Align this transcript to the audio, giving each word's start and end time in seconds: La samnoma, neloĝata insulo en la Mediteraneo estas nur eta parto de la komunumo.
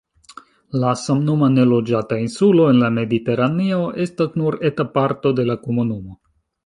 La 0.83 0.93
samnoma, 1.01 1.49
neloĝata 1.57 2.17
insulo 2.23 2.65
en 2.71 2.81
la 2.85 2.89
Mediteraneo 2.95 3.85
estas 4.07 4.33
nur 4.43 4.59
eta 4.71 4.87
parto 4.97 5.35
de 5.43 5.47
la 5.51 5.59
komunumo. 5.69 6.19